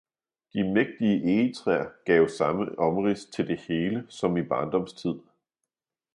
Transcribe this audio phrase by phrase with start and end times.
[0.53, 5.15] de mægtige Egetræer gave samme Omrids til det Hele som i Barndomstid.